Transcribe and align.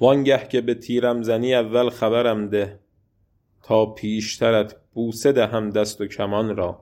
وانگه 0.00 0.48
که 0.48 0.60
به 0.60 0.74
تیرم 0.74 1.22
زنی 1.22 1.54
اول 1.54 1.90
خبرم 1.90 2.48
ده 2.48 2.80
تا 3.62 3.86
پیشترت 3.86 4.76
بوسه 4.94 5.32
دهم 5.32 5.70
دست 5.70 6.00
و 6.00 6.06
کمان 6.06 6.56
را. 6.56 6.80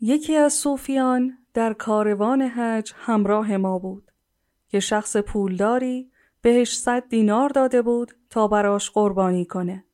یکی 0.00 0.36
از 0.36 0.52
صوفیان 0.52 1.38
در 1.54 1.72
کاروان 1.72 2.42
حج 2.42 2.92
همراه 2.96 3.56
ما 3.56 3.78
بود. 3.78 4.09
که 4.70 4.80
شخص 4.80 5.16
پولداری 5.16 6.10
بهش 6.42 6.76
صد 6.76 7.08
دینار 7.08 7.48
داده 7.48 7.82
بود 7.82 8.12
تا 8.30 8.48
براش 8.48 8.90
قربانی 8.90 9.44
کنه. 9.44 9.84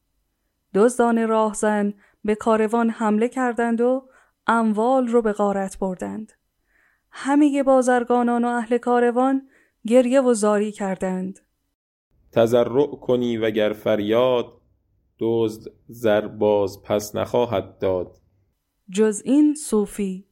دزدان 0.74 1.28
راهزن 1.28 1.94
به 2.24 2.34
کاروان 2.34 2.90
حمله 2.90 3.28
کردند 3.28 3.80
و 3.80 4.08
اموال 4.46 5.08
رو 5.08 5.22
به 5.22 5.32
غارت 5.32 5.78
بردند. 5.78 6.32
همه 7.10 7.62
بازرگانان 7.62 8.44
و 8.44 8.48
اهل 8.48 8.78
کاروان 8.78 9.48
گریه 9.86 10.20
و 10.20 10.34
زاری 10.34 10.72
کردند. 10.72 11.38
تزرع 12.32 12.86
کنی 12.86 13.36
وگر 13.36 13.72
فریاد 13.72 14.60
دزد 15.18 15.72
زر 15.88 16.26
باز 16.26 16.82
پس 16.82 17.14
نخواهد 17.14 17.78
داد 17.78 18.20
جز 18.90 19.22
این 19.24 19.54
صوفی 19.54 20.26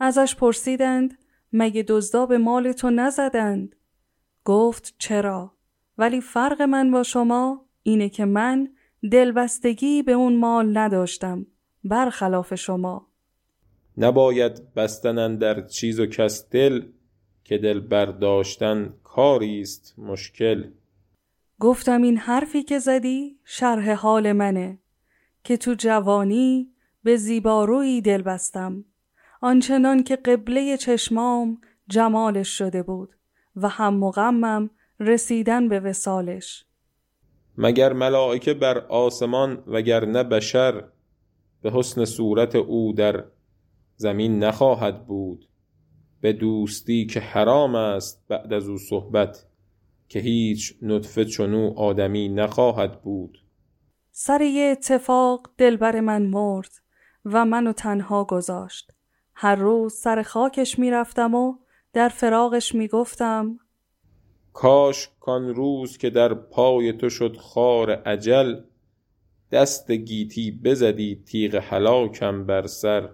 ازش 0.00 0.36
پرسیدند 0.36 1.18
مگه 1.52 1.82
دزدا 1.88 2.26
به 2.26 2.38
مال 2.38 2.72
تو 2.72 2.90
نزدند 2.90 3.76
گفت 4.48 4.94
چرا؟ 4.98 5.52
ولی 5.98 6.20
فرق 6.20 6.62
من 6.62 6.90
با 6.90 7.02
شما 7.02 7.66
اینه 7.82 8.08
که 8.08 8.24
من 8.24 8.68
دلبستگی 9.12 10.02
به 10.02 10.12
اون 10.12 10.36
مال 10.36 10.78
نداشتم 10.78 11.46
برخلاف 11.84 12.54
شما. 12.54 13.06
نباید 13.96 14.74
بستنن 14.74 15.36
در 15.36 15.66
چیز 15.66 16.00
و 16.00 16.06
کس 16.06 16.48
دل 16.50 16.82
که 17.44 17.58
دل 17.58 17.80
برداشتن 17.80 18.94
کاری 19.04 19.60
است 19.60 19.94
مشکل. 19.98 20.70
گفتم 21.60 22.02
این 22.02 22.16
حرفی 22.16 22.62
که 22.62 22.78
زدی 22.78 23.38
شرح 23.44 23.92
حال 23.92 24.32
منه 24.32 24.78
که 25.44 25.56
تو 25.56 25.74
جوانی 25.74 26.72
به 27.02 27.16
زیبارویی 27.16 28.00
دل 28.00 28.22
بستم 28.22 28.84
آنچنان 29.40 30.02
که 30.02 30.16
قبله 30.16 30.76
چشمام 30.76 31.60
جمالش 31.88 32.58
شده 32.58 32.82
بود. 32.82 33.17
و 33.62 33.68
هم 33.68 33.94
مغمم 33.94 34.70
رسیدن 35.00 35.68
به 35.68 35.80
وسالش 35.80 36.64
مگر 37.58 37.92
ملائکه 37.92 38.54
بر 38.54 38.78
آسمان 38.78 39.62
وگر 39.66 40.04
نه 40.04 40.24
بشر 40.24 40.84
به 41.62 41.70
حسن 41.70 42.04
صورت 42.04 42.56
او 42.56 42.92
در 42.92 43.24
زمین 43.96 44.44
نخواهد 44.44 45.06
بود. 45.06 45.48
به 46.20 46.32
دوستی 46.32 47.06
که 47.06 47.20
حرام 47.20 47.74
است 47.74 48.24
بعد 48.28 48.52
از 48.52 48.68
او 48.68 48.78
صحبت 48.78 49.46
که 50.08 50.18
هیچ 50.18 50.74
نطفه 50.82 51.24
چنو 51.24 51.72
آدمی 51.76 52.28
نخواهد 52.28 53.02
بود. 53.02 53.38
سر 54.10 54.40
یه 54.40 54.64
اتفاق 54.64 55.50
دلبر 55.58 56.00
من 56.00 56.22
مرد 56.22 56.70
و 57.24 57.44
منو 57.44 57.72
تنها 57.72 58.24
گذاشت. 58.24 58.92
هر 59.34 59.54
روز 59.54 59.94
سر 59.94 60.22
خاکش 60.22 60.78
می‌رفتم 60.78 61.34
و 61.34 61.54
در 61.98 62.08
فراغش 62.08 62.74
می‌گفتم 62.74 63.58
کاش 64.52 65.08
کان 65.20 65.54
روز 65.54 65.98
که 65.98 66.10
در 66.10 66.34
پای 66.34 66.92
تو 66.92 67.10
شد 67.10 67.36
خار 67.36 67.90
عجل 67.90 68.60
دست 69.52 69.90
گیتی 69.90 70.50
بزدی 70.50 71.22
تیغ 71.26 71.54
هلاکم 71.54 72.46
بر 72.46 72.66
سر. 72.66 73.08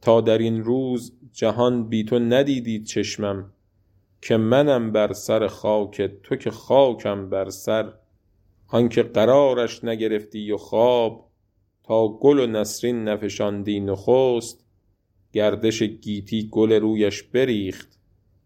تا 0.00 0.20
در 0.20 0.38
این 0.38 0.64
روز 0.64 1.12
جهان 1.32 1.88
بی 1.88 2.04
تو 2.04 2.18
ندیدی 2.18 2.84
چشمم 2.84 3.52
که 4.22 4.36
منم 4.36 4.92
بر 4.92 5.12
سر 5.12 5.46
خاک 5.46 6.02
تو 6.02 6.36
که 6.36 6.50
خاکم 6.50 7.30
بر 7.30 7.50
سر. 7.50 7.92
آنکه 8.68 9.02
قرارش 9.02 9.84
نگرفتی 9.84 10.52
و 10.52 10.56
خواب 10.56 11.30
تا 11.82 12.08
گل 12.08 12.38
و 12.38 12.46
نسرین 12.46 13.08
نفشاندی 13.08 13.80
نخست 13.80 14.63
گردش 15.34 15.82
گیتی 15.82 16.48
گل 16.52 16.72
رویش 16.72 17.22
بریخت 17.22 17.98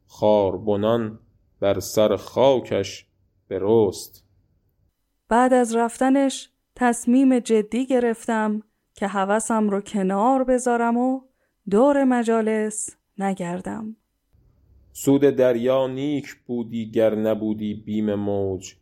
خاربنان 0.07 1.19
بر 1.61 1.81
سر 1.81 2.17
خاکش 2.17 3.07
برست. 3.49 4.25
بعد 5.29 5.53
از 5.53 5.77
رفتنش 5.77 6.49
تصمیم 6.77 7.39
جدی 7.39 7.87
گرفتم 7.87 8.63
که 8.95 9.07
حوثم 9.07 9.71
رو 9.71 9.81
کنار 9.81 10.45
بذارم 10.45 10.97
و 10.97 11.21
دور 11.71 12.05
مجالس 12.05 12.91
نگردم. 13.19 13.97
سود 14.93 15.21
دریا 15.21 15.87
نیک 15.87 16.35
بودی 16.47 16.91
گر 16.91 17.15
نبودی 17.15 17.75
بیم 17.75 18.15
موج 18.15 18.75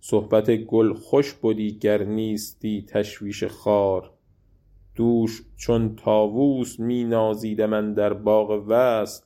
صحبت 0.00 0.50
گل 0.50 0.94
خوش 0.94 1.32
بودی 1.32 1.78
گر 1.78 2.04
نیستی 2.04 2.86
تشویش 2.88 3.44
خار. 3.44 4.10
دوش 4.94 5.42
چون 5.56 5.96
تاووس 5.96 6.80
می 6.80 7.04
نازیدم 7.04 7.94
در 7.94 8.12
باغ 8.12 8.64
وصل 8.68 9.24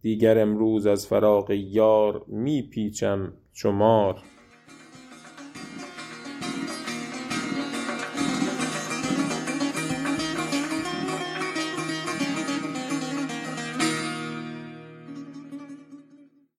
دیگر 0.00 0.38
امروز 0.38 0.86
از 0.86 1.06
فراق 1.06 1.50
یار 1.50 2.24
می 2.28 2.62
پیچم 2.62 3.32
چو 3.52 3.72
مار. 3.72 4.22